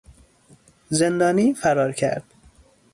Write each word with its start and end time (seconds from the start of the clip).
زندانی 0.89 1.53
فرار 1.53 1.91
کرد. 1.91 2.23